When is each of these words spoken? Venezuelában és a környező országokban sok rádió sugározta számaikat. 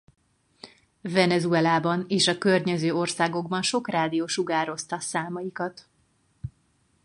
Venezuelában 1.01 2.05
és 2.07 2.27
a 2.27 2.37
környező 2.37 2.93
országokban 2.95 3.61
sok 3.61 3.89
rádió 3.89 4.27
sugározta 4.27 4.99
számaikat. 4.99 5.87